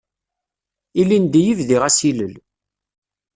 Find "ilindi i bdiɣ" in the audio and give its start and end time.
1.01-1.81